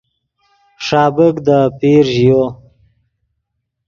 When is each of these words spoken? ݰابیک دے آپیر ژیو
ݰابیک 0.85 1.35
دے 1.45 1.55
آپیر 1.67 2.05
ژیو 2.13 2.41